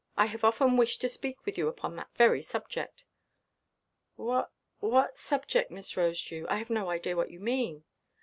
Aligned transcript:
I 0.17 0.25
have 0.25 0.43
often 0.43 0.77
wished 0.77 0.99
to 1.01 1.07
speak 1.07 1.45
with 1.45 1.59
you 1.59 1.67
upon 1.67 1.95
that 1.95 2.09
very 2.15 2.41
subject." 2.41 3.03
"What—what 4.15 5.15
subject, 5.15 5.69
Miss 5.69 5.93
Rosedew? 5.95 6.47
I 6.49 6.55
have 6.55 6.71
no 6.71 6.89
idea 6.89 7.15
what 7.15 7.29
you 7.29 7.39
mean." 7.39 7.83